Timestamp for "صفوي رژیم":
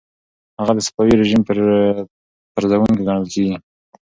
0.87-1.41